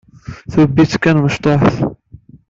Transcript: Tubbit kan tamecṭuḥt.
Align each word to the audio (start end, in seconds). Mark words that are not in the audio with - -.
Tubbit 0.51 0.91
kan 1.01 1.15
tamecṭuḥt. 1.17 1.75